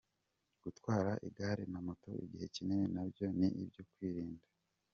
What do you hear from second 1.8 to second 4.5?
moto igihe kinini na byo ni ibyo kwirinda.